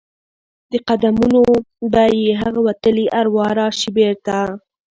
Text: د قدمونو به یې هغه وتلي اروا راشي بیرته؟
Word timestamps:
د 0.71 0.73
قدمونو 0.87 1.41
به 1.91 2.03
یې 2.21 2.31
هغه 2.41 2.59
وتلي 2.67 3.05
اروا 3.19 3.47
راشي 3.59 3.89
بیرته؟ 3.95 4.37